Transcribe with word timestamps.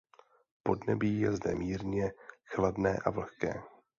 Podnebí 0.63 1.19
je 1.19 1.31
zde 1.31 1.55
mírně 1.55 2.13
chladné 2.45 2.97
a 3.05 3.09
vlhké. 3.09 3.61